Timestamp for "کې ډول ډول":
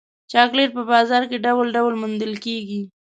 1.29-1.93